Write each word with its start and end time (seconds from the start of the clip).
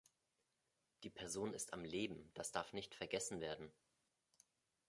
Die 1.03 1.11
Person 1.11 1.53
ist 1.53 1.73
am 1.73 1.85
Leben 1.85 2.31
das 2.33 2.51
darf 2.51 2.73
nicht 2.73 2.95
vergessen 2.95 3.39
werden!. 3.39 3.71